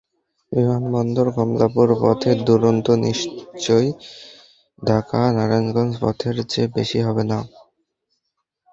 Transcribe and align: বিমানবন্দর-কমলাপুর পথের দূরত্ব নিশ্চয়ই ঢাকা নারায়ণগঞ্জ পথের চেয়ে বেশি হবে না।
বিমানবন্দর-কমলাপুর 0.51 1.87
পথের 2.01 2.37
দূরত্ব 2.47 2.87
নিশ্চয়ই 3.03 3.89
ঢাকা 4.81 5.21
নারায়ণগঞ্জ 5.37 5.93
পথের 6.03 6.35
চেয়ে 6.51 6.73
বেশি 6.75 6.99
হবে 7.07 7.23
না। 7.23 7.39